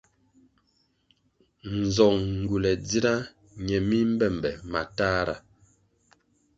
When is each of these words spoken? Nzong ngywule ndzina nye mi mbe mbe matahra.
Nzong 1.79 2.21
ngywule 2.39 2.71
ndzina 2.79 3.13
nye 3.65 3.77
mi 3.87 3.99
mbe 4.13 4.27
mbe 4.37 4.51
matahra. 4.71 5.35